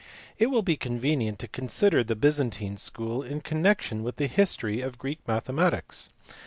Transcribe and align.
IT 0.39 0.47
will 0.49 0.63
be 0.63 0.75
convenient 0.75 1.37
to 1.37 1.47
consider 1.47 2.03
the 2.03 2.15
Byzantine 2.15 2.75
school 2.75 3.21
in. 3.21 3.39
connection 3.39 4.01
with 4.01 4.15
the 4.15 4.25
history 4.25 4.81
of 4.81 4.97
Greek 4.97 5.19
mathematics. 5.27 6.09